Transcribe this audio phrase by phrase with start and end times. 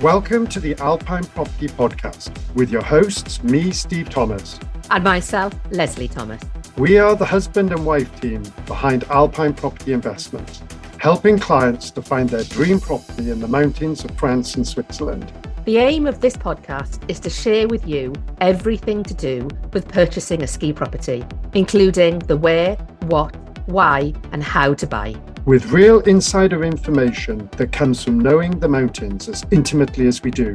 [0.00, 4.58] Welcome to the Alpine Property Podcast with your hosts, me, Steve Thomas.
[4.90, 6.40] And myself, Lesley Thomas.
[6.78, 10.62] We are the husband and wife team behind Alpine Property Investments,
[10.96, 15.30] helping clients to find their dream property in the mountains of France and Switzerland.
[15.66, 20.42] The aim of this podcast is to share with you everything to do with purchasing
[20.42, 23.36] a ski property, including the where, what,
[23.68, 25.14] why, and how to buy
[25.50, 30.54] with real insider information that comes from knowing the mountains as intimately as we do.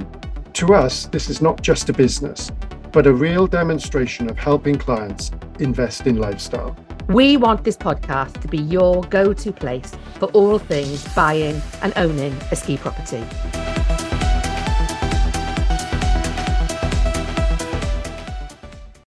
[0.53, 2.49] To us, this is not just a business,
[2.93, 6.77] but a real demonstration of helping clients invest in lifestyle.
[7.09, 11.91] We want this podcast to be your go to place for all things buying and
[11.97, 13.21] owning a ski property.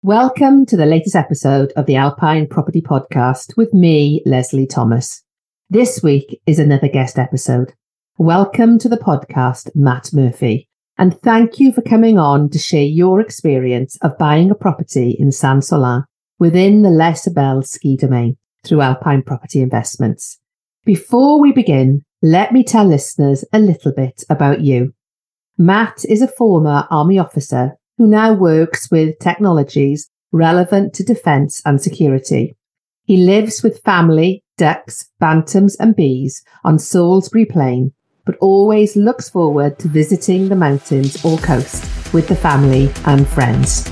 [0.03, 5.23] Welcome to the latest episode of the Alpine Property Podcast with me, Lesley Thomas.
[5.69, 7.73] This week is another guest episode.
[8.17, 13.19] Welcome to the podcast, Matt Murphy, and thank you for coming on to share your
[13.19, 16.05] experience of buying a property in Saint Sorlin
[16.39, 20.39] within the Les Sybelles ski domain through Alpine Property Investments.
[20.85, 24.93] Before we begin, let me tell listeners a little bit about you.
[25.57, 31.81] Matt is a former Army officer who now works with technologies relevant to defence and
[31.81, 32.55] security.
[33.03, 37.93] He lives with family ducks, bantams, and bees on Salisbury Plain,
[38.25, 43.87] but always looks forward to visiting the mountains or coast with the family and friends.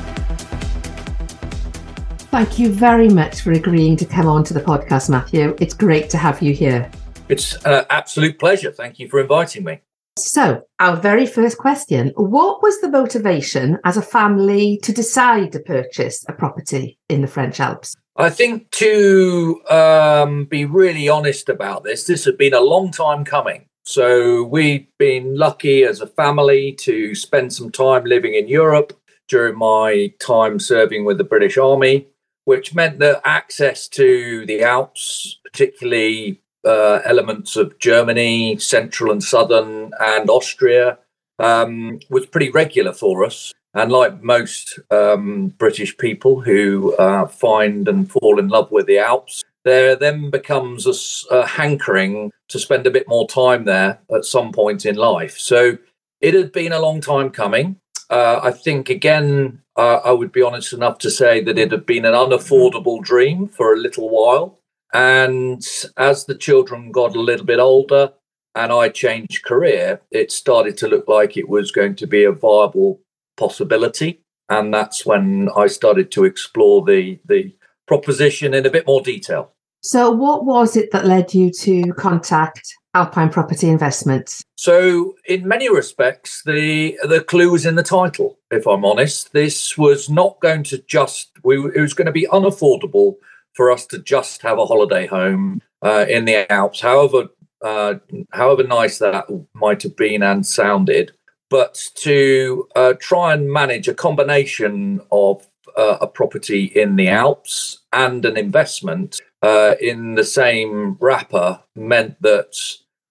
[2.31, 5.55] Thank you very much for agreeing to come on to the podcast, Matthew.
[5.61, 6.91] It's great to have you here.
[7.29, 8.71] It's an absolute pleasure.
[8.71, 9.79] Thank you for inviting me.
[10.17, 15.59] So, our very first question What was the motivation as a family to decide to
[15.59, 17.95] purchase a property in the French Alps?
[18.17, 23.25] I think to um, be really honest about this, this has been a long time
[23.25, 23.65] coming.
[23.83, 28.93] So we've been lucky as a family to spend some time living in Europe
[29.27, 32.07] during my time serving with the British Army,
[32.45, 39.91] which meant that access to the Alps, particularly uh, elements of Germany, central and southern,
[39.99, 40.99] and Austria,
[41.37, 43.53] um, was pretty regular for us.
[43.75, 48.99] And like most um, British people who uh, find and fall in love with the
[48.99, 54.23] Alps, there then becomes a, a, hankering to spend a bit more time there at
[54.23, 55.37] some point in life.
[55.37, 55.77] So
[56.21, 57.77] it had been a long time coming.
[58.09, 61.85] Uh, I think, again, uh, I would be honest enough to say that it had
[61.85, 64.59] been an unaffordable dream for a little while.
[64.93, 65.65] And
[65.97, 68.13] as the children got a little bit older
[68.53, 72.31] and I changed career, it started to look like it was going to be a
[72.31, 73.01] viable
[73.37, 74.21] possibility.
[74.49, 77.55] And that's when I started to explore the, the
[77.87, 79.51] proposition in a bit more detail.
[79.81, 84.43] So, what was it that led you to contact Alpine Property Investments?
[84.55, 88.39] So, in many respects, the the clue was in the title.
[88.49, 92.27] If I'm honest, this was not going to just we it was going to be
[92.31, 93.17] unaffordable
[93.53, 96.81] for us to just have a holiday home uh, in the Alps.
[96.81, 97.27] However,
[97.63, 97.95] uh,
[98.31, 101.11] however nice that might have been and sounded,
[101.49, 105.47] but to uh, try and manage a combination of
[105.77, 112.21] uh, a property in the Alps and an investment uh, in the same wrapper meant
[112.21, 112.55] that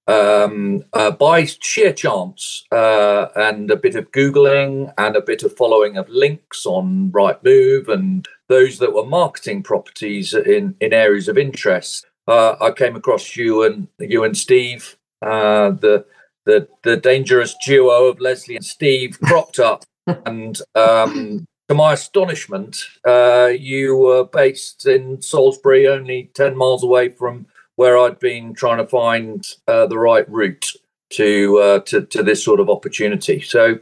[0.07, 5.57] um, uh, by sheer chance uh, and a bit of Googling and a bit of
[5.57, 11.39] following of links on Rightmove and those that were marketing properties in, in areas of
[11.39, 16.05] interest, uh, I came across you and you and Steve, the
[16.47, 22.85] the the dangerous duo of Lesley and Steve cropped up, and um, to my astonishment,
[23.07, 27.47] uh, you were based in Salisbury, only ten miles away from
[27.77, 30.71] where I'd been trying to find uh, the right route
[31.11, 33.41] to, uh, to to this sort of opportunity.
[33.41, 33.79] So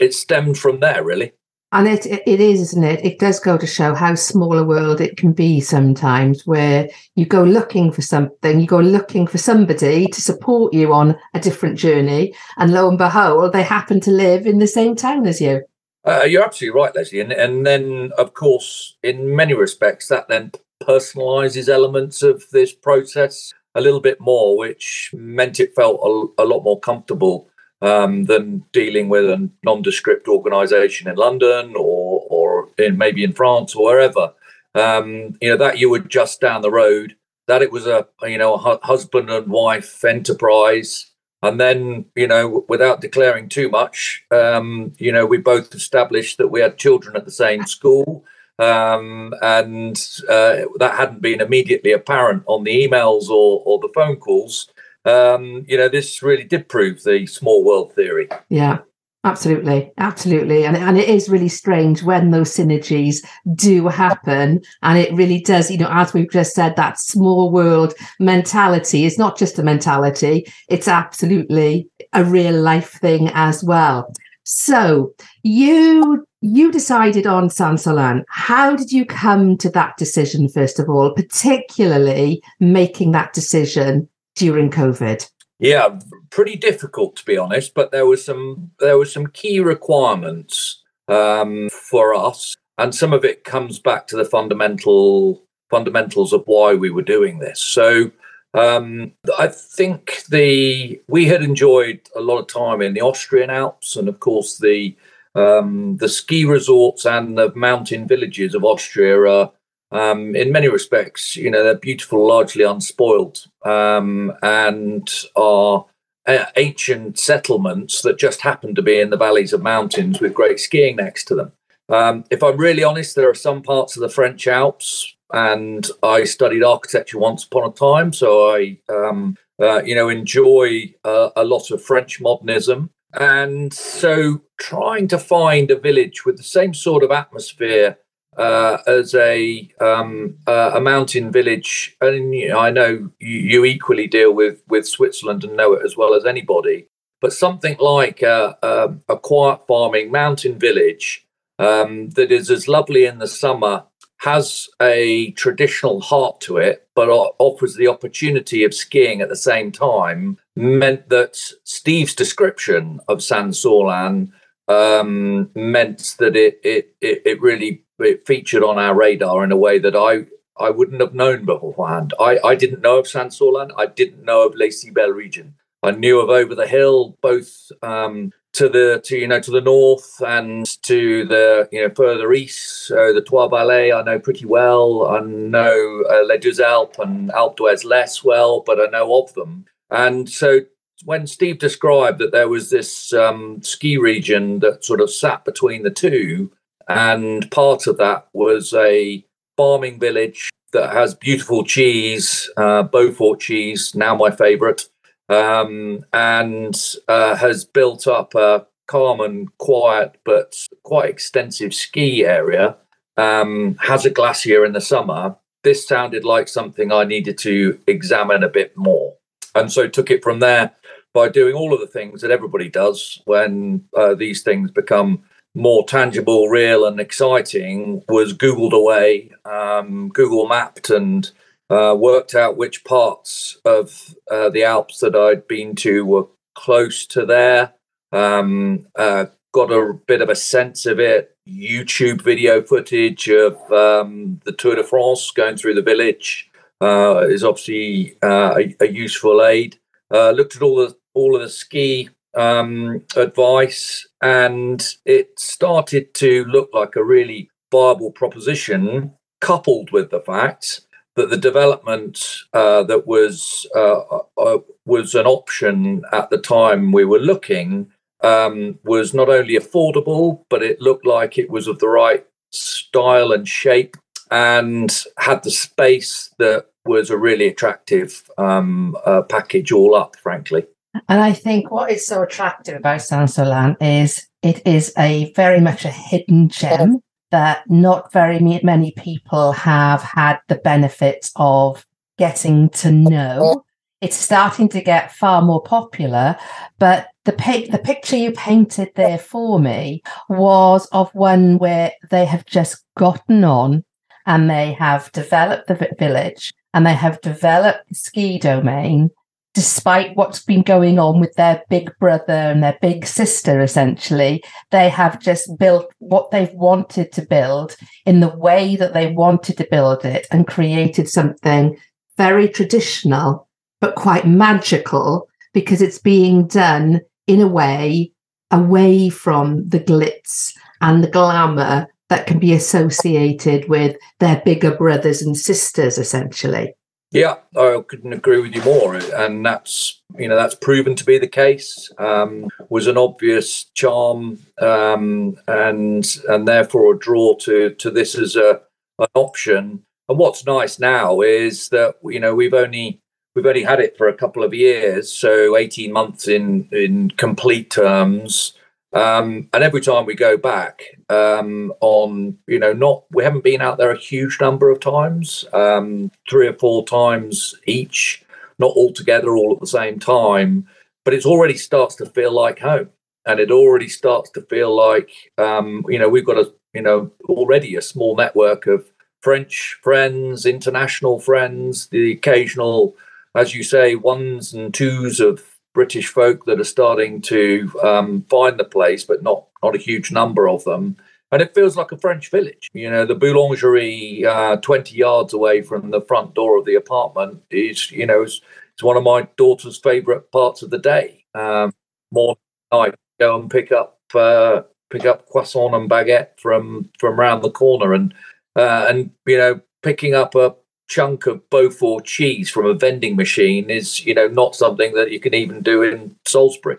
[0.00, 1.32] it stemmed from there, really.
[1.72, 3.04] And it it is, isn't it?
[3.04, 7.26] It does go to show how small a world it can be sometimes, where you
[7.26, 11.78] go looking for something, you go looking for somebody to support you on a different
[11.78, 15.62] journey, and lo and behold, they happen to live in the same town as you.
[16.04, 17.20] Uh, you're absolutely right, Lesley.
[17.20, 20.52] And and then, of course, in many respects, that then
[20.82, 26.44] personalizes elements of this process a little bit more, which meant it felt a, a
[26.44, 27.49] lot more comfortable
[27.82, 33.74] um, than dealing with a nondescript organisation in London or or in maybe in France
[33.74, 34.32] or wherever.
[34.74, 37.16] Um, you know that you were just down the road.
[37.46, 41.06] That it was a you know a husband and wife enterprise.
[41.42, 46.48] And then, you know, without declaring too much, um, you know, we both established that
[46.48, 48.26] we had children at the same school.
[48.58, 49.96] Um, and
[50.28, 54.68] uh, that hadn't been immediately apparent on the emails or, or the phone calls
[55.04, 58.28] um, you know, this really did prove the small world theory.
[58.48, 58.78] Yeah.
[59.22, 63.18] Absolutely, absolutely, and and it is really strange when those synergies
[63.54, 65.70] do happen, and it really does.
[65.70, 70.50] You know, as we've just said, that small world mentality is not just a mentality;
[70.70, 74.10] it's absolutely a real life thing as well.
[74.44, 75.12] So
[75.42, 78.24] you you decided on Saint Sorlin.
[78.28, 80.48] How did you come to that decision?
[80.48, 84.08] First of all, particularly making that decision
[84.40, 85.30] during COVID.
[85.58, 85.98] Yeah,
[86.30, 91.68] pretty difficult to be honest, but there was some there were some key requirements um,
[91.70, 96.90] for us, and some of it comes back to the fundamental fundamentals of why we
[96.90, 97.62] were doing this.
[97.62, 98.10] So
[98.54, 103.96] um, I think the we had enjoyed a lot of time in the Austrian Alps,
[103.96, 104.96] and of course the
[105.34, 109.52] um, the ski resorts and the mountain villages of Austria are
[109.92, 115.86] um, in many respects, you know, they're beautiful, largely unspoiled, um, and are
[116.26, 120.60] uh, ancient settlements that just happen to be in the valleys of mountains with great
[120.60, 121.52] skiing next to them.
[121.88, 126.24] Um, if I'm really honest, there are some parts of the French Alps, and I
[126.24, 131.44] studied architecture once upon a time, so I, um, uh, you know, enjoy uh, a
[131.44, 132.90] lot of French modernism.
[133.12, 137.98] And so, trying to find a village with the same sort of atmosphere
[138.36, 143.64] uh, as a um, uh, a mountain village, and you know, I know you, you,
[143.64, 146.86] equally deal with with Switzerland and know it as well as anybody.
[147.20, 151.26] But something like a, a, a quiet farming mountain village
[151.58, 153.84] um, that is as lovely in the summer,
[154.20, 159.72] has a traditional heart to it, but offers the opportunity of skiing at the same
[159.72, 164.30] time, meant that Steve's description of Saint Sorlin
[164.68, 169.78] um, meant that it it it really it featured on our radar in a way
[169.78, 170.26] that I
[170.62, 172.12] I wouldn't have known beforehand.
[172.20, 173.70] I, I didn't know of Saint Sorlin.
[173.78, 175.54] I didn't know of Les Sybelles region.
[175.82, 179.60] I knew of Over the Hill, both um, to the to you know to the
[179.60, 182.86] north and to the you know further east.
[182.86, 185.06] So the Trois Vallées I know pretty well.
[185.06, 189.32] I know uh, Les Deux Alpes and Alpe d'Huez less well, but I know of
[189.34, 189.66] them.
[189.90, 190.60] And so
[191.04, 195.82] when Steve described that there was this um, ski region that sort of sat between
[195.82, 196.52] the two,
[196.90, 199.24] and part of that was a
[199.56, 204.88] farming village that has beautiful cheese, uh, Beaufort cheese, now my favorite,
[205.28, 206.74] um, and
[207.08, 212.76] uh, has built up a calm and quiet but quite extensive ski area.
[213.16, 215.36] Um, has a glacier in the summer.
[215.62, 219.16] This sounded like something I needed to examine a bit more.
[219.54, 220.72] And so took it from there
[221.12, 225.84] by doing all of the things that everybody does when uh, these things become more
[225.84, 231.30] tangible, real, and exciting was Googled away, um, Google mapped, and
[231.68, 237.06] uh, worked out which parts of uh, the Alps that I'd been to were close
[237.06, 237.74] to there.
[238.12, 241.36] Um, uh, got a bit of a sense of it.
[241.48, 246.50] YouTube video footage of um, the Tour de France going through the village
[246.80, 249.78] uh, is obviously uh, a, a, useful aid.
[250.12, 252.08] Uh, looked at all the all of the ski
[252.40, 260.20] um, advice, and it started to look like a really viable proposition, coupled with the
[260.20, 260.80] fact
[261.16, 264.00] that the development uh, that was uh,
[264.38, 267.90] uh, was an option at the time we were looking
[268.22, 273.32] um, was not only affordable, but it looked like it was of the right style
[273.32, 273.96] and shape,
[274.30, 280.66] and had the space that was a really attractive um, uh, package all up, frankly.
[281.08, 285.60] And I think what is so attractive about Saint Sorlin is it is a very
[285.60, 291.86] much a hidden gem that not very many people have had the benefits of
[292.18, 293.64] getting to know.
[294.00, 296.36] It's starting to get far more popular,
[296.78, 297.32] but the
[297.70, 303.44] the picture you painted there for me was of one where they have just gotten
[303.44, 303.84] on
[304.26, 309.10] and they have developed the village and they have developed the ski domain
[309.54, 314.88] despite what's been going on with their big brother and their big sister, essentially, they
[314.88, 317.76] have just built what they've wanted to build
[318.06, 321.76] in the way that they wanted to build it and created something
[322.16, 323.48] very traditional,
[323.80, 328.12] but quite magical because it's being done in a way
[328.50, 335.22] away from the glitz and the glamour that can be associated with their bigger brothers
[335.22, 336.74] and sisters, essentially.
[337.12, 341.18] Yeah, I couldn't agree with you more, and that's you know that's proven to be
[341.18, 341.90] the case.
[341.98, 348.36] Um, was an obvious charm, um, and and therefore a draw to to this as
[348.36, 348.60] a
[349.00, 349.82] an option.
[350.08, 353.00] And what's nice now is that you know we've only
[353.34, 357.70] we've only had it for a couple of years, so eighteen months in in complete
[357.70, 358.52] terms.
[358.92, 363.60] Um, and every time we go back um, on, you know, not we haven't been
[363.60, 368.24] out there a huge number of times, um, three or four times each,
[368.58, 370.66] not all together, all at the same time,
[371.04, 372.90] but it already starts to feel like home,
[373.26, 377.10] and it already starts to feel like, um, you know, we've got a, you know,
[377.24, 378.90] already a small network of
[379.20, 382.96] French friends, international friends, the occasional,
[383.34, 385.42] as you say, ones and twos of
[385.74, 390.10] British folk that are starting to um, find the place, but not not a huge
[390.10, 390.96] number of them.
[391.32, 392.68] And it feels like a French village.
[392.72, 397.42] You know, the boulangerie, uh, 20 yards away from the front door of the apartment,
[397.50, 398.40] is, you know, it's,
[398.74, 401.24] it's one of my daughter's favorite parts of the day.
[401.34, 401.72] Um,
[402.10, 402.36] more
[402.72, 407.50] night, go and pick up uh, pick up croissant and baguette from from around the
[407.50, 408.12] corner, and
[408.56, 410.56] uh, and you know, picking up a
[410.88, 415.20] chunk of Beaufort cheese from a vending machine is, you know, not something that you
[415.20, 416.78] can even do in Salisbury.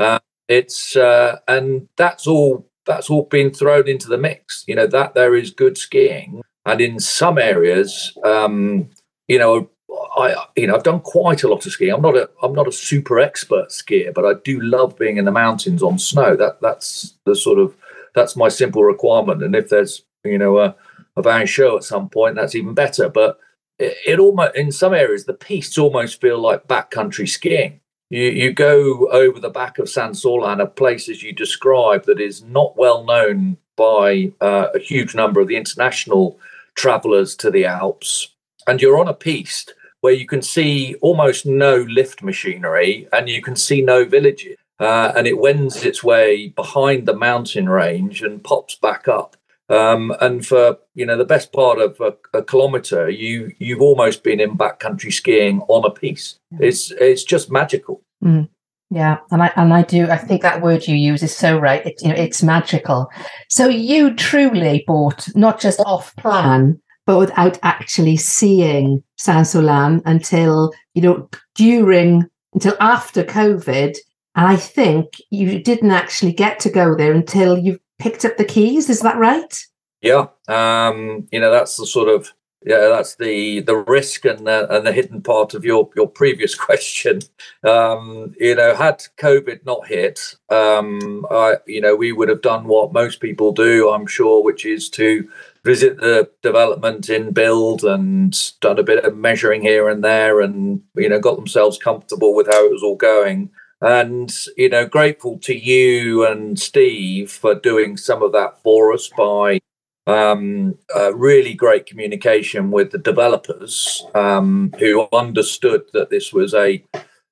[0.00, 0.18] Uh,
[0.52, 4.64] it's uh, and that's all that's all been thrown into the mix.
[4.66, 8.90] You know that there is good skiing, and in some areas, um,
[9.28, 9.70] you know,
[10.16, 11.92] I you know I've done quite a lot of skiing.
[11.92, 15.24] I'm not a I'm not a super expert skier, but I do love being in
[15.24, 16.36] the mountains on snow.
[16.36, 17.74] That that's the sort of
[18.14, 19.42] that's my simple requirement.
[19.42, 20.76] And if there's you know a,
[21.16, 23.08] a vin chaud at some point, that's even better.
[23.08, 23.38] But
[23.78, 27.80] it, it almost in some areas the pistes almost feel like backcountry skiing.
[28.12, 32.20] You you go over the back of Saint Sorlin, a place as you describe that
[32.20, 36.38] is not well known by uh, a huge number of the international
[36.74, 38.28] travelers to the Alps,
[38.66, 43.40] and you're on a piste where you can see almost no lift machinery and you
[43.40, 44.58] can see no villages.
[44.78, 49.36] Uh, and it wends its way behind the mountain range and pops back up.
[49.68, 54.22] Um, and for you know the best part of a, a, kilometer, you you've almost
[54.22, 56.40] been in backcountry skiing on a piste.
[56.58, 58.02] It's it's just magical.
[58.22, 58.48] Mm.
[58.90, 60.10] Yeah, and I and I do.
[60.10, 61.86] I think that word you use is so right.
[61.86, 63.10] It, you know, it's magical.
[63.48, 70.72] So you truly bought not just off plan, but without actually seeing Saint Sorlin until
[70.92, 73.96] you know during until after COVID.
[74.34, 78.44] And I think you didn't actually get to go there until you picked up the
[78.44, 78.90] keys.
[78.90, 79.66] Is that right?
[80.00, 82.32] Yeah, um, you know that's the sort of
[82.64, 86.54] yeah that's the the risk and the, and the hidden part of your your previous
[86.66, 87.20] question.
[87.62, 92.64] Um, you know, had COVID not hit, um, I, you know, we would have done
[92.64, 95.28] what most people do, I'm sure, which is to
[95.64, 100.82] visit the development in build and done a bit of measuring here and there, and
[100.96, 103.50] you know, got themselves comfortable with how it was all going
[103.82, 109.10] and you know grateful to you and steve for doing some of that for us
[109.16, 109.58] by
[110.06, 116.82] um, uh, really great communication with the developers um, who understood that this was a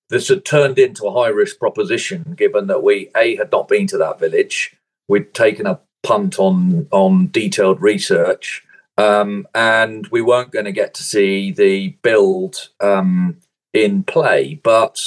[0.08, 3.86] this had turned into a high risk proposition given that we a had not been
[3.88, 4.76] to that village.
[5.08, 8.64] We'd taken a punt on on detailed research.
[8.98, 13.38] Um, and we weren't going to get to see the build um,
[13.72, 14.60] in play.
[14.62, 15.00] But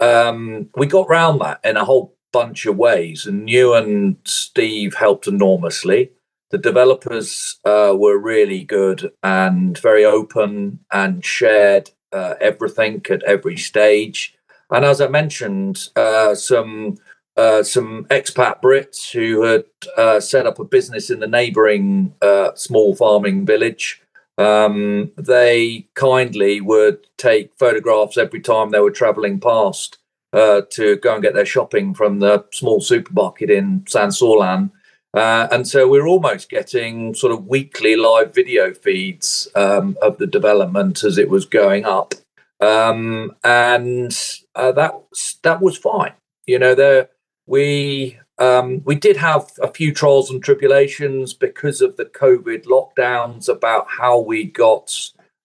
[0.00, 4.94] um, we got round that in a whole bunch of ways, and you and Steve
[4.94, 6.12] helped enormously.
[6.50, 13.56] The developers uh, were really good and very open and shared uh, everything at every
[13.56, 14.34] stage.
[14.70, 16.96] And as I mentioned, uh, some
[17.36, 19.64] uh, some expat Brits who had
[19.96, 24.02] uh, set up a business in the neighbouring uh, small farming village
[24.38, 29.98] um, they kindly would take photographs every time they were traveling past
[30.32, 34.70] uh, to go and get their shopping from the small supermarket in Saint Sorlin.
[35.14, 40.26] Uh, and so we're almost getting sort of weekly live video feeds um, of the
[40.26, 42.14] development as it was going up.
[42.60, 44.16] Um, and
[44.54, 44.94] uh, that
[45.42, 46.12] that was fine.
[46.46, 47.08] You know, there
[47.46, 53.48] we um, we did have a few trials and tribulations because of the COVID lockdowns
[53.48, 54.94] about how we got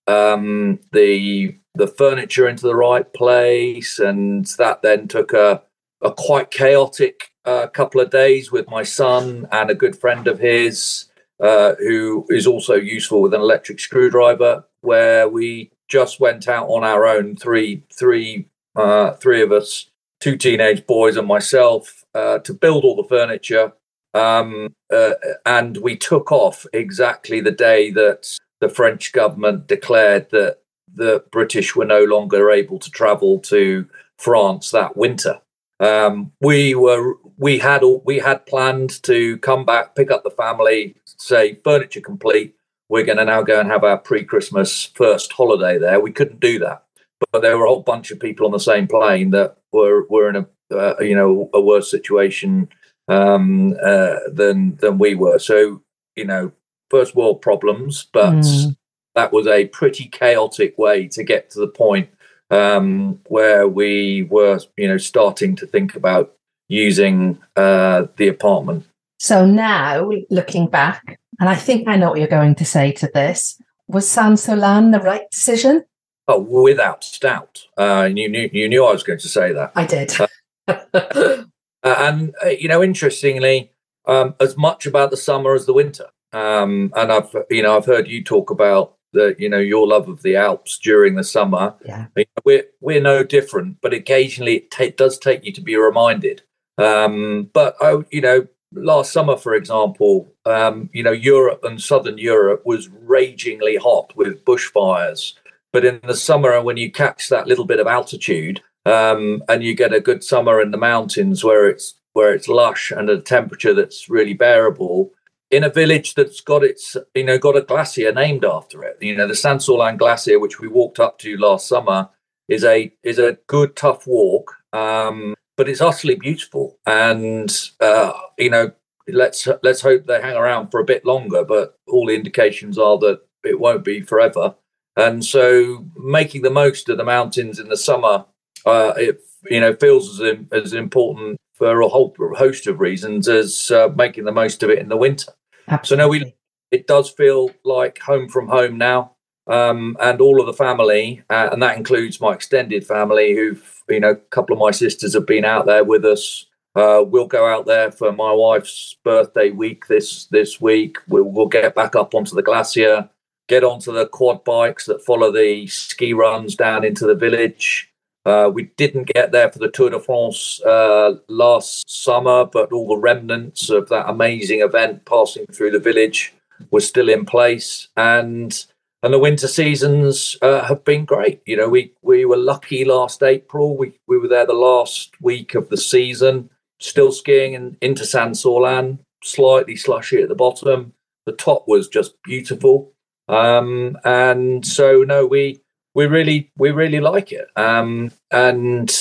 [0.08, 5.64] um, the the furniture into the right place, and that then took a
[6.02, 10.40] a quite chaotic uh, couple of days with my son and a good friend of
[10.40, 11.06] his
[11.40, 16.84] uh, who is also useful with an electric screwdriver, where we just went out on
[16.84, 22.54] our own, three three uh, three of us, two teenage boys and myself, uh, to
[22.54, 23.74] build all the furniture.
[24.14, 25.14] Um, uh,
[25.46, 28.28] and we took off exactly the day that
[28.62, 30.60] the French government declared that
[30.94, 35.42] the British were no longer able to travel to France that winter.
[35.80, 40.96] Um, we were we had we had planned to come back, pick up the family,
[41.06, 42.56] say furniture complete.
[42.90, 46.00] We're going to now go and have our pre-Christmas first holiday there.
[46.00, 46.84] We couldn't do that,
[47.32, 50.30] but there were a whole bunch of people on the same plane that were were
[50.30, 52.70] in a uh, you know a worse situation
[53.08, 55.40] um, uh, than than we were.
[55.40, 55.82] So
[56.16, 56.52] you know,
[56.90, 58.76] first world problems, but mm.
[59.16, 62.10] that was a pretty chaotic way to get to the point
[62.52, 66.34] um, where we were, you know, starting to think about
[66.68, 68.86] using uh, the apartment.
[69.20, 73.10] So now, looking back, and I think I know what you're going to say to
[73.14, 75.86] this, was Saint Sorlin the right decision?
[76.28, 77.66] Oh, without doubt.
[77.78, 79.72] Uh, you knew you knew I was going to say that.
[79.76, 80.20] I did.
[80.20, 80.28] uh,
[81.84, 83.72] and uh, you know, interestingly,
[84.06, 86.08] um, as much about the summer as the winter.
[86.32, 90.10] Um, and I've you know I've heard you talk about the you know your love
[90.10, 91.76] of the Alps during the summer.
[91.86, 92.08] Yeah,
[92.44, 96.42] we're we're no different, but occasionally it does take you to be reminded.
[96.78, 102.18] Um, but I, you know, last summer, for example, um, you know, Europe and Southern
[102.18, 105.34] Europe was ragingly hot with bushfires.
[105.72, 109.76] But in the summer, when you catch that little bit of altitude, um, and you
[109.76, 113.74] get a good summer in the mountains where it's where it's lush and a temperature
[113.74, 115.12] that's really bearable,
[115.50, 118.98] in a village that's got its you know got a glacier named after it.
[119.02, 122.10] You know, the Saint Sorlin Glacier, which we walked up to last summer,
[122.48, 124.56] is a is a good tough walk.
[124.74, 126.80] Um, but it's utterly beautiful.
[126.86, 128.72] And uh, you know,
[129.08, 131.44] let's let's hope they hang around for a bit longer.
[131.44, 134.56] But all the indications are that it won't be forever.
[134.96, 138.26] And so, making the most of the mountains in the summer,
[138.66, 143.72] uh, it you know feels as as important for a whole host of reasons as
[143.72, 145.32] uh, making the most of it in the winter.
[145.68, 146.04] Absolutely.
[146.04, 146.34] So, no, we
[146.72, 149.12] it does feel like home from home now.
[149.46, 154.00] Um, and all of the family, uh, and that includes my extended family, who've you
[154.00, 156.46] know, a couple of my sisters have been out there with us.
[156.76, 160.98] Uh, we'll go out there for my wife's birthday week this this week.
[161.08, 163.10] We'll, we'll get back up onto the glacier,
[163.48, 167.93] get onto the quad bikes that follow the ski runs down into the village.
[168.26, 172.88] Uh, we didn't get there for the Tour de France uh, last summer, but all
[172.88, 176.34] the remnants of that amazing event passing through the village
[176.72, 177.90] were still in place.
[177.98, 178.66] And
[179.02, 181.42] and the winter seasons uh, have been great.
[181.46, 183.76] You know, we we were lucky last April.
[183.76, 188.36] We we were there the last week of the season, still skiing in, into Saint
[188.36, 190.94] Sorlin, slightly slushy at the bottom.
[191.26, 192.94] The top was just beautiful,
[193.28, 195.63] um, and so no, we
[195.96, 197.48] we really we really like it.
[197.56, 198.92] Um, and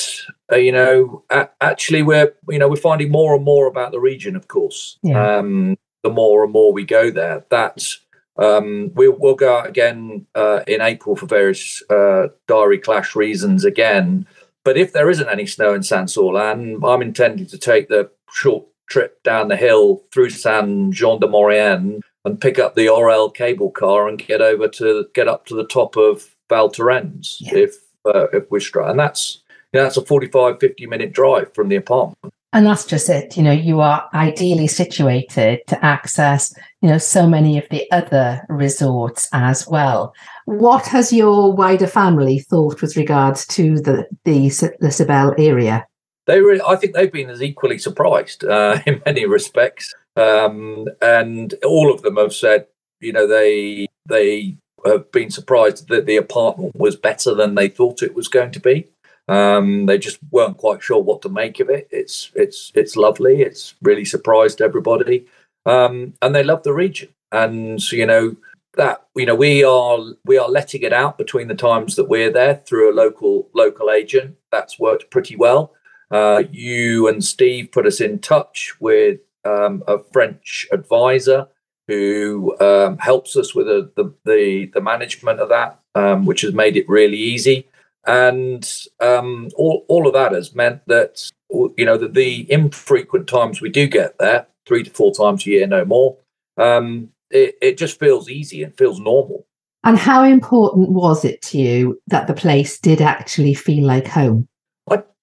[0.50, 4.00] uh, you know, a- actually, we're you know we're finding more and more about the
[4.00, 4.36] region.
[4.36, 5.38] Of course, yeah.
[5.38, 8.00] um, the more and more we go there, that's
[8.36, 13.64] um, we'll, we'll go out again uh, in April for various uh, diary clash reasons
[13.64, 14.26] again.
[14.64, 18.64] But if there isn't any snow in Saint Sorlin, I'm intending to take the short
[18.88, 23.70] trip down the hill through Saint Jean de Maurienne and pick up the Orelle cable
[23.70, 27.54] car and get over to get up to the top of Val Thorens yeah.
[27.54, 28.90] if uh, if we're straight.
[28.90, 32.34] And that's you know, that's a 45, 50 minute drive from the apartment.
[32.52, 33.38] And that's just it.
[33.38, 38.42] You know, you are ideally situated to access, you know, so many of the other
[38.50, 40.14] resorts as well.
[40.44, 45.86] What has your wider family thought with regards to the the, the Sybelles area?
[46.26, 51.54] They really, I think they've been as equally surprised uh, in many respects, um, and
[51.64, 52.66] all of them have said,
[53.00, 58.02] you know, they they have been surprised that the apartment was better than they thought
[58.02, 58.88] it was going to be.
[59.28, 61.88] Um, they just weren't quite sure what to make of it.
[61.90, 63.42] It's it's it's lovely.
[63.42, 65.26] It's really surprised everybody,
[65.64, 67.10] um, and they love the region.
[67.30, 68.36] And you know
[68.74, 72.32] that you know we are we are letting it out between the times that we're
[72.32, 74.36] there through a local local agent.
[74.50, 75.72] That's worked pretty well.
[76.10, 81.48] Uh, you and Steve put us in touch with um, a French advisor
[81.92, 86.76] who um, helps us with the, the, the management of that, um, which has made
[86.76, 87.68] it really easy
[88.06, 88.68] and
[89.00, 93.68] um, all all of that has meant that you know that the infrequent times we
[93.68, 96.16] do get there, three to four times a year, no more,
[96.56, 99.46] um, it, it just feels easy and feels normal.
[99.84, 104.48] And how important was it to you that the place did actually feel like home?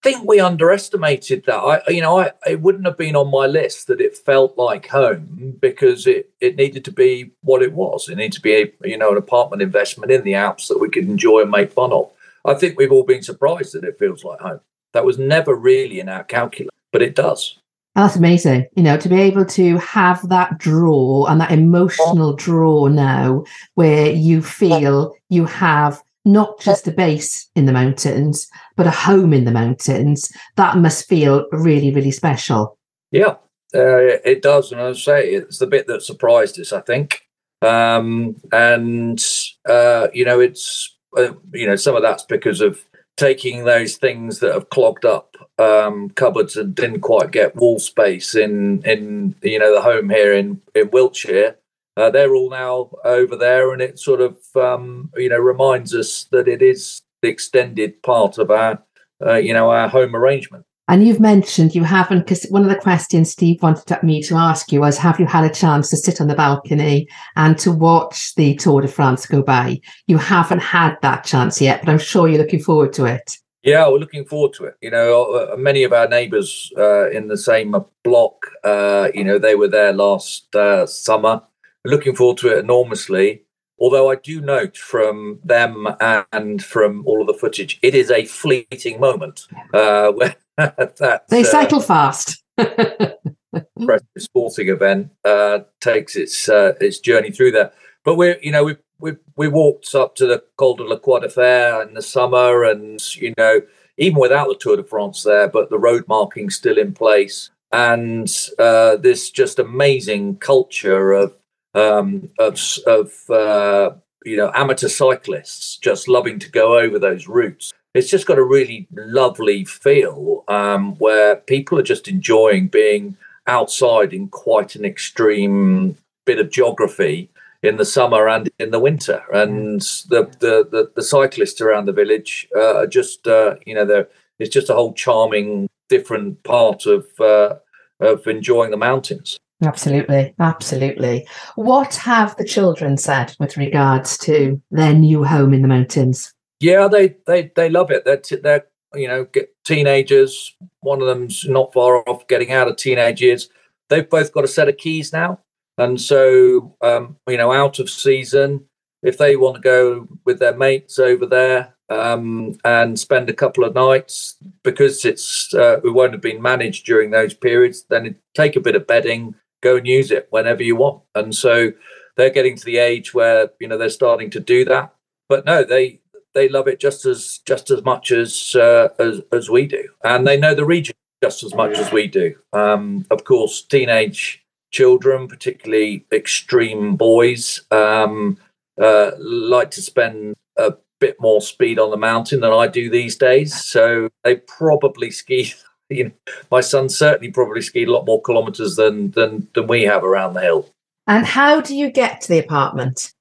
[0.01, 1.57] Think we underestimated that.
[1.57, 4.87] I, you know, I, it wouldn't have been on my list that it felt like
[4.87, 8.07] home because it, it needed to be what it was.
[8.07, 10.89] It needed to be, a, you know, an apartment investment in the Alps that we
[10.89, 12.11] could enjoy and make fun of.
[12.45, 14.61] I think we've all been surprised that it feels like home.
[14.93, 17.59] That was never really in our calculus, but it does.
[17.95, 18.67] That's amazing.
[18.75, 24.11] You know, to be able to have that draw and that emotional draw now where
[24.11, 29.45] you feel you have not just a base in the mountains, but a home in
[29.45, 32.77] the mountains, that must feel really, really special.
[33.11, 33.35] Yeah,
[33.75, 34.71] uh, it does.
[34.71, 37.27] And I say it's the bit that surprised us, I think.
[37.61, 39.23] Um, and,
[39.67, 42.83] uh, you know, it's uh, you know, some of that's because of
[43.17, 48.33] taking those things that have clogged up um, cupboards and didn't quite get wall space
[48.33, 51.57] in in you know the home here in in Wiltshire.
[51.99, 56.25] Uh, they're all now over there, and it sort of um, you know reminds us
[56.31, 58.81] that it is the extended part of our
[59.25, 60.65] uh, you know our home arrangement.
[60.89, 64.71] And you've mentioned you haven't, because one of the questions Steve wanted me to ask
[64.71, 68.33] you was Have you had a chance to sit on the balcony and to watch
[68.33, 69.79] the Tour de France go by?
[70.07, 73.37] You haven't had that chance yet, but I'm sure you're looking forward to it.
[73.61, 74.77] Yeah, we're looking forward to it.
[74.81, 79.37] You know, uh, many of our neighbours uh, in the same block, uh, you know,
[79.37, 81.43] they were there last uh, summer.
[81.85, 83.43] Looking forward to it enormously.
[83.79, 85.87] Although I do note from them
[86.31, 90.11] and from all of the footage, it is a fleeting moment uh,
[90.57, 92.43] that they uh, cycle fast.
[94.17, 97.71] sporting event uh, takes its uh, its journey through there.
[98.03, 101.19] But we're you know we we we walked up to the Col de la Croix
[101.19, 103.61] de Fer in the summer, and you know
[103.97, 108.49] even without the Tour de France there, but the road marking still in place, and
[108.57, 111.33] uh, this just amazing culture of
[111.75, 113.91] um, of of uh,
[114.25, 118.43] you know amateur cyclists just loving to go over those routes it's just got a
[118.43, 125.97] really lovely feel um, where people are just enjoying being outside in quite an extreme
[126.25, 127.29] bit of geography
[127.63, 129.23] in the summer and in the winter.
[129.33, 133.85] And the the the, the cyclists around the village uh, are just uh, you know
[133.85, 137.55] there it's just a whole charming different part of uh,
[137.99, 139.39] of enjoying the mountains.
[139.61, 141.27] Absolutely, absolutely.
[141.55, 146.33] What have the children said with regards to their new home in the mountains?
[146.61, 148.05] Yeah, they they they love it.
[148.05, 149.27] They're t- they're you know
[149.65, 150.55] teenagers.
[150.81, 153.49] One of them's not far off getting out of teenage years.
[153.89, 155.39] They've both got a set of keys now,
[155.77, 158.65] and so um, you know, out of season,
[159.03, 163.63] if they want to go with their mates over there um, and spend a couple
[163.63, 168.55] of nights because it's uh, it won't have been managed during those periods, then take
[168.55, 171.01] a bit of bedding, go and use it whenever you want.
[171.15, 171.71] And so
[172.15, 174.93] they're getting to the age where you know they're starting to do that.
[175.27, 176.01] But no, they
[176.33, 180.25] they love it just as just as much as uh, as, as we do, and
[180.25, 182.35] they know the region just as much as we do.
[182.53, 188.37] Um, of course, teenage children, particularly extreme boys, um,
[188.81, 193.15] uh, like to spend a bit more speed on the mountain than I do these
[193.15, 193.65] days.
[193.65, 195.53] So they probably ski.
[195.89, 196.11] You know,
[196.51, 200.33] my son certainly probably skied a lot more kilometres than than than we have around
[200.33, 200.69] the hill.
[201.07, 203.13] And how do you get to the apartment?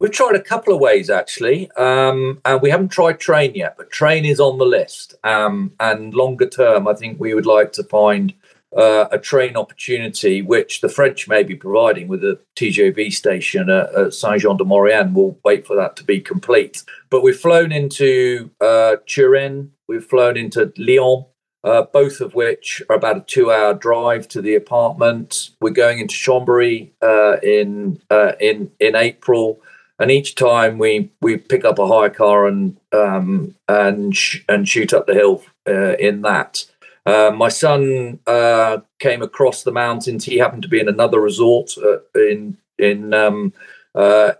[0.00, 3.90] We've tried a couple of ways actually, um, and we haven't tried train yet, but
[3.90, 5.14] train is on the list.
[5.24, 8.34] Um, and longer term, I think we would like to find
[8.76, 13.94] uh, a train opportunity, which the French may be providing with a TGV station at,
[13.94, 15.14] at Saint Jean de Maurienne.
[15.14, 16.82] We'll wait for that to be complete.
[17.08, 21.24] But we've flown into uh, Turin, we've flown into Lyon,
[21.64, 25.50] uh, both of which are about a two-hour drive to the apartment.
[25.60, 29.60] We're going into Chambéry uh, in uh, in in April
[29.98, 34.68] and each time we we pick up a hire car and um, and sh- and
[34.68, 36.66] shoot up the hill uh, in that.
[37.06, 40.24] Uh, my son uh, came across the mountains.
[40.24, 41.72] He happened to be in another resort
[42.14, 43.52] in in um,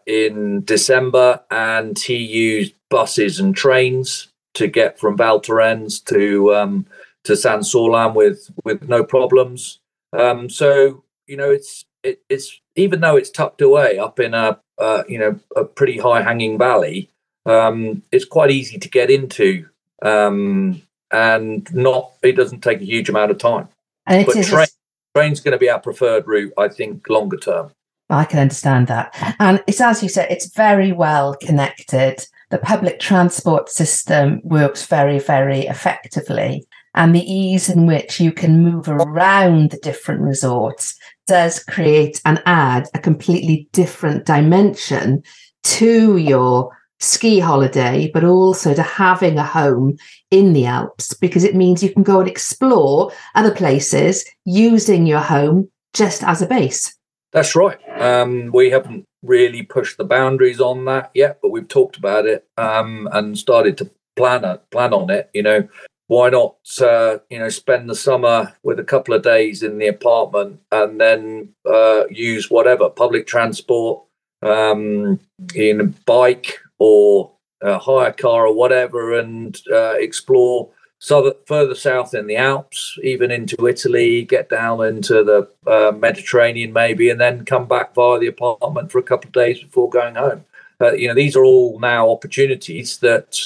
[0.07, 6.87] in December, and he used buses and trains to get from Val Thorens to um,
[7.25, 9.81] to Saint Sorlin with with no problems.
[10.13, 14.61] Um, so you know, it's it, it's even though it's tucked away up in a
[14.79, 17.11] uh, you know a pretty high hanging valley,
[17.47, 19.69] um, it's quite easy to get into,
[20.03, 23.69] um, and not it doesn't take a huge amount of time.
[24.07, 25.19] And but train, a...
[25.19, 27.71] train's going to be our preferred route, I think, longer term.
[28.11, 32.27] I can understand that, and it's as you said, it's very well connected.
[32.51, 38.63] The public transport system works very, very effectively and the ease in which you can
[38.63, 45.23] move around the different resorts does create and add a completely different dimension
[45.63, 49.97] to your ski holiday, but also to having a home
[50.31, 55.21] in the Alps because it means you can go and explore other places using your
[55.21, 56.95] home just as a base.
[57.33, 57.79] That's right.
[58.01, 62.47] Um, we haven't really pushed the boundaries on that yet, but we've talked about it
[62.57, 65.31] um, and started to plan a, plan on it.
[65.35, 65.69] You know,
[66.07, 69.89] why not uh, you know spend the summer with a couple of days in the
[69.89, 74.03] apartment and then uh, use whatever public transport
[74.43, 75.19] um,
[75.55, 77.31] in a bike or
[77.63, 83.31] a hire car or whatever and uh, explore southern, further south in the Alps, even
[83.31, 88.27] into Italy, get down into the uh, Mediterranean maybe, and then come back via the
[88.27, 90.45] apartment for a couple of days before going home.
[90.81, 93.39] Uh, you know, these are all now opportunities that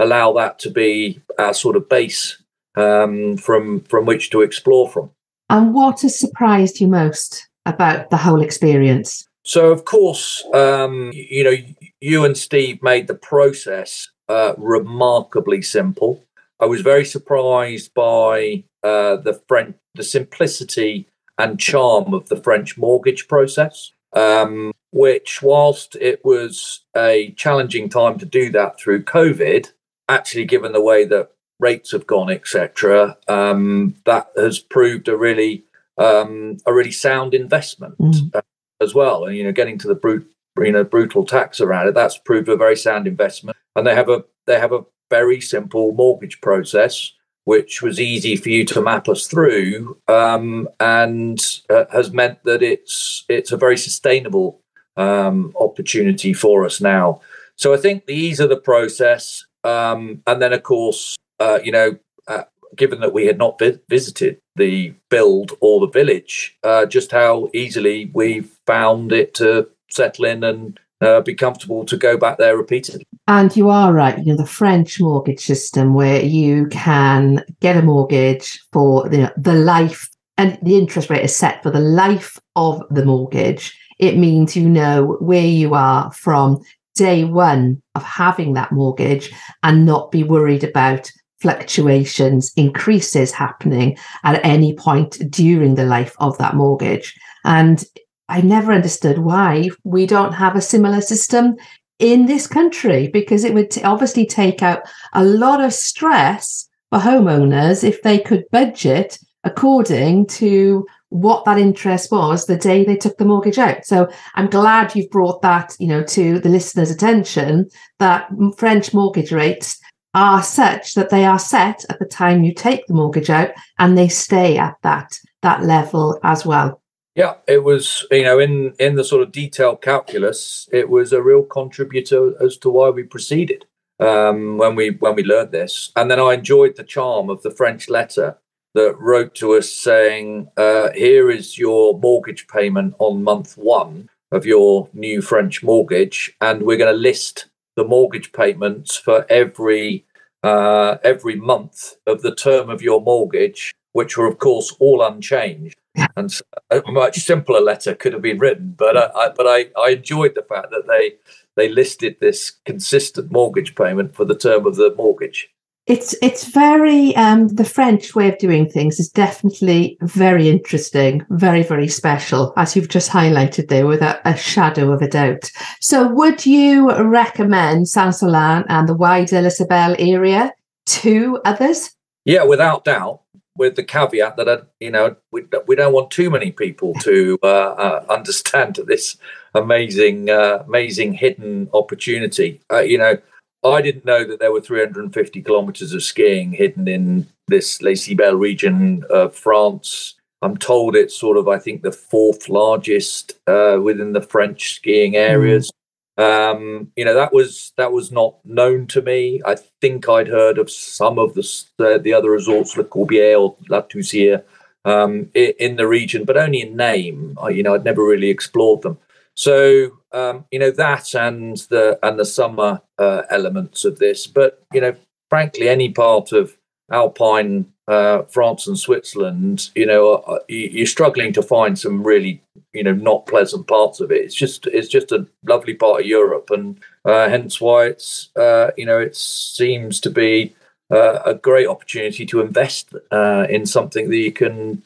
[0.00, 2.42] allow that to be our sort of base
[2.76, 5.10] um, from from which to explore from.
[5.48, 9.26] And what has surprised you most about the whole experience?
[9.44, 11.56] So, of course, um, you know,
[12.00, 16.24] you and Steve made the process uh, remarkably simple.
[16.60, 21.08] I was very surprised by uh, the French, the simplicity
[21.38, 23.92] and charm of the French mortgage process.
[24.12, 29.70] Um, which, whilst it was a challenging time to do that through COVID,
[30.10, 35.64] actually, given the way that rates have gone, etc., um, that has proved a really
[35.98, 38.34] um, a really sound investment mm.
[38.34, 38.40] uh,
[38.80, 39.24] as well.
[39.24, 42.48] And you know, getting to the brute, you know, brutal tax around it, that's proved
[42.48, 43.56] a very sound investment.
[43.76, 47.12] And they have a they have a very simple mortgage process,
[47.44, 52.62] which was easy for you to map us through, um, and uh, has meant that
[52.62, 54.60] it's it's a very sustainable
[54.96, 57.20] um, opportunity for us now.
[57.56, 61.72] So I think the ease of the process, um, and then of course, uh, you
[61.72, 62.44] know, uh,
[62.76, 67.48] given that we had not vi- visited the build or the village, uh, just how
[67.54, 72.56] easily we found it to settle in and uh, be comfortable to go back there
[72.56, 73.04] repeatedly.
[73.26, 74.18] And you are right.
[74.18, 79.54] You know, the French mortgage system where you can get a mortgage for know, the
[79.54, 83.78] life and the interest rate is set for the life of the mortgage.
[83.98, 86.62] It means you know where you are from
[87.00, 89.32] day one of having that mortgage
[89.62, 91.10] and not be worried about
[91.40, 97.18] fluctuations, increases happening at any point during the life of that mortgage.
[97.42, 97.82] And
[98.28, 101.56] I never understood why we don't have a similar system
[101.98, 104.82] in this country because it would t- obviously take out
[105.14, 112.10] a lot of stress for homeowners if they could budget according to what that interest
[112.10, 113.84] was the day they took the mortgage out.
[113.84, 117.68] So I'm glad you've brought that, you know, to the listeners' attention
[117.98, 119.78] that French mortgage rates
[120.14, 123.96] are such that they are set at the time you take the mortgage out and
[123.96, 126.80] they stay at that that level as well.
[127.14, 131.22] Yeah, it was you know in in the sort of detailed calculus, it was a
[131.22, 133.66] real contributor as to why we proceeded
[133.98, 137.50] um, when we when we learned this, and then I enjoyed the charm of the
[137.50, 138.38] French letter
[138.74, 144.46] that wrote to us saying, uh, "Here is your mortgage payment on month one of
[144.46, 150.04] your new French mortgage, and we're going to list the mortgage payments for every
[150.42, 155.76] uh, every month of the term of your mortgage, which were of course all unchanged.
[156.16, 156.32] And
[156.70, 160.34] a much simpler letter could have been written, but I, I but I, I enjoyed
[160.34, 161.14] the fact that they
[161.56, 165.50] they listed this consistent mortgage payment for the term of the mortgage.
[165.90, 171.64] It's it's very um, the French way of doing things is definitely very interesting, very
[171.64, 175.50] very special, as you've just highlighted there, without a shadow of a doubt.
[175.80, 180.52] So, would you recommend Saint Sorlin and the wider Les Sybelles area
[181.00, 181.90] to others?
[182.24, 183.22] Yeah, without doubt.
[183.56, 187.36] With the caveat that uh, you know we, we don't want too many people to
[187.42, 189.16] uh, uh, understand this
[189.54, 192.60] amazing uh, amazing hidden opportunity.
[192.70, 193.18] Uh, you know
[193.62, 198.40] I didn't know that there were 350 kilometers of skiing hidden in this Les Sybelles
[198.40, 200.14] region of France.
[200.42, 205.16] I'm told it's sort of, I think, the fourth largest uh, within the French skiing
[205.16, 205.70] areas.
[205.70, 205.74] Mm.
[206.20, 209.40] Um, you know, that was that was not known to me.
[209.46, 213.56] I think I'd heard of some of the uh, the other resorts, Le Corbier or
[213.68, 214.42] La Toussuire,
[214.84, 217.38] um, in, in the region, but only in name.
[217.40, 218.98] I, you know, I'd never really explored them.
[219.40, 224.62] So um, you know that and the and the summer uh, elements of this, but
[224.70, 224.94] you know,
[225.30, 226.58] frankly, any part of
[226.92, 232.42] Alpine uh, France and Switzerland, you know, uh, you're struggling to find some really,
[232.74, 234.22] you know, not pleasant parts of it.
[234.26, 238.72] It's just it's just a lovely part of Europe, and uh, hence why it's uh,
[238.76, 240.54] you know it seems to be
[240.90, 244.82] uh, a great opportunity to invest uh, in something that you can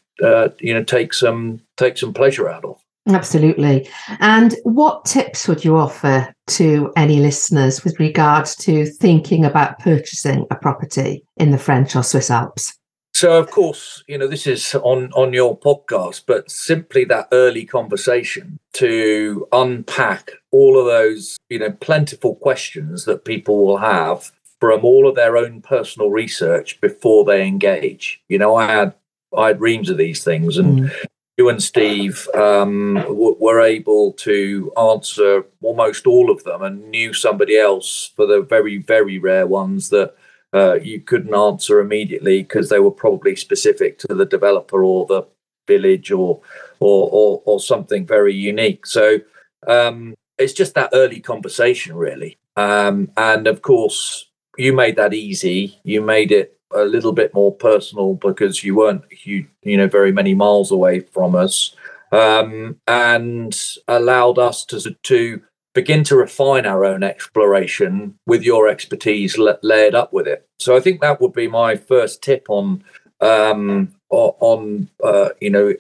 [0.61, 2.84] you know take some take some pleasure out of.
[3.07, 3.89] Absolutely.
[4.21, 10.47] And what tips would you offer to any listeners with regard to thinking about purchasing
[10.51, 12.79] a property in the French or Swiss Alps?
[13.13, 17.65] So, of course, you know, this is on, on your podcast, but simply that early
[17.65, 24.85] conversation to unpack all of those, you know, plentiful questions that people will have from
[24.85, 28.21] all of their own personal research before they engage.
[28.29, 28.95] You know, I had
[29.37, 34.13] I had reams of these things, and mm you and Steve um, w- were able
[34.13, 39.47] to answer almost all of them and knew somebody else for the very, very rare
[39.47, 40.15] ones that
[40.55, 45.25] uh, you couldn't answer immediately because they were probably specific to the developer or the
[45.67, 46.41] village or
[46.81, 48.87] or, or, or something very unique.
[48.87, 49.19] So
[49.67, 52.39] um, it's just that early conversation, really.
[52.57, 55.81] Um, and of course, you made that easy.
[55.83, 60.13] You made it a little bit more personal because you weren't you you know very
[60.13, 61.75] many miles away from us,
[62.13, 63.59] um, and
[63.89, 65.43] allowed us to to
[65.75, 70.47] begin to refine our own exploration with your expertise la- layered up with it.
[70.59, 72.85] So I think that would be my first tip on
[73.21, 75.75] um, on uh, you know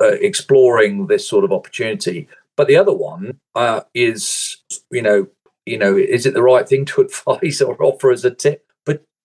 [0.00, 2.28] uh, exploring this sort of opportunity.
[2.56, 4.58] But the other one uh, is
[4.90, 5.28] you know
[5.64, 8.65] you know is it the right thing to advise or offer as a tip?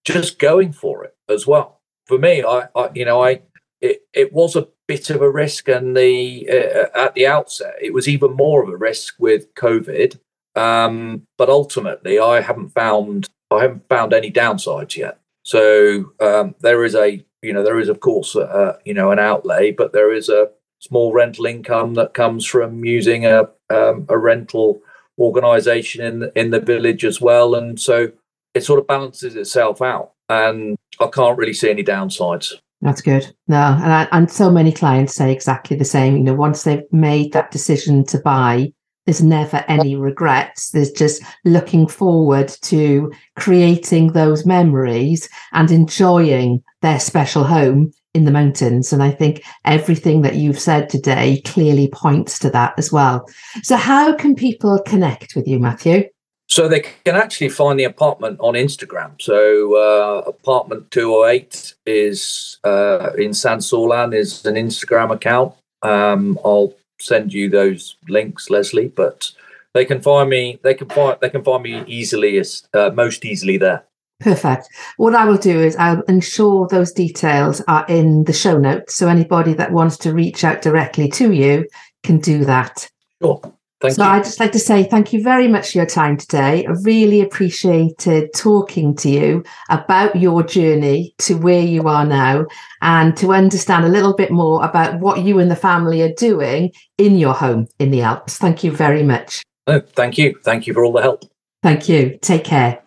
[0.05, 1.79] Just going for it as well.
[2.07, 3.41] For me, I, I you know I
[3.81, 7.93] it, it was a bit of a risk, and the uh, at the outset, it
[7.93, 10.19] was even more of a risk with COVID.
[10.55, 15.19] Um, but ultimately, I haven't found I haven't found any downsides yet.
[15.43, 19.19] So um, there is a you know there is of course uh, you know an
[19.19, 24.17] outlay, but there is a small rental income that comes from using a um, a
[24.17, 24.81] rental
[25.17, 28.11] organization in in the village as well, and so
[28.53, 30.11] it sort of balances itself out.
[30.29, 32.53] And I can't really see any downsides.
[32.81, 33.33] That's good.
[33.47, 36.17] No, and I, and so many clients say exactly the same.
[36.17, 38.73] You know, once they've made that decision to buy,
[39.05, 40.71] there's never any regrets.
[40.71, 48.31] There's just looking forward to creating those memories and enjoying their special home in the
[48.31, 48.91] mountains.
[48.91, 53.27] And I think everything that you've said today clearly points to that as well.
[53.63, 56.03] So, how can people connect with you, Matthew?
[56.51, 59.11] So they can actually find the apartment on Instagram.
[59.21, 65.53] So uh, apartment 208 is uh, in Saint Sorlin is an Instagram account.
[65.81, 69.31] Um, I'll send you those links, Lesley, but
[69.73, 70.59] they can find me.
[70.61, 73.85] They can find they can find me easily uh, most easily there.
[74.19, 74.67] Perfect.
[74.97, 79.07] What I will do is I'll ensure those details are in the show notes, so
[79.07, 81.65] anybody that wants to reach out directly to you
[82.03, 82.89] can do that.
[83.21, 83.41] Sure.
[83.81, 84.09] Thank so you.
[84.09, 86.65] I'd just like to say thank you very much for your time today.
[86.67, 92.45] I really appreciated talking to you about your journey to where you are now
[92.83, 96.71] and to understand a little bit more about what you and the family are doing
[96.99, 98.37] in your home in the Alps.
[98.37, 99.41] Thank you very much.
[99.65, 100.35] Oh, thank you.
[100.43, 101.25] Thank you for all the help.
[101.63, 102.19] Thank you.
[102.21, 102.81] Take care.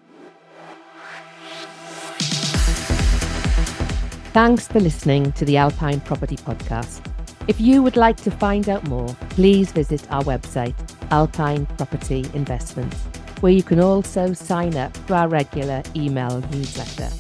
[4.33, 7.14] Thanks for listening to the Alpine Property Podcast.
[7.47, 10.75] If you would like to find out more, please visit our website,
[11.11, 12.97] Alpine Property Investments,
[13.41, 17.11] where you can also sign up to our regular email newsletter.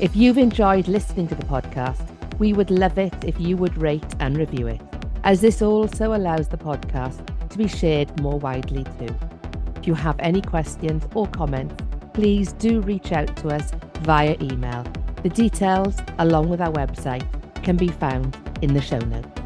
[0.00, 2.04] If you've enjoyed listening to the podcast,
[2.40, 4.80] we would love it if you would rate and review it,
[5.22, 9.14] as this also allows the podcast to be shared more widely too.
[9.76, 11.76] If you have any questions or comments,
[12.14, 13.70] please do reach out to us
[14.00, 14.84] via email.
[15.22, 17.24] The details, along with our website,
[17.62, 19.41] can be found in the show notes.